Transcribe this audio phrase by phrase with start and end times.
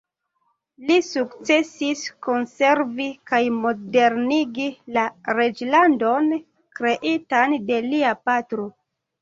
[0.85, 5.05] Li sukcesis konservi kaj modernigi la
[5.41, 6.33] reĝlandon
[6.81, 8.71] kreitan de lia patro.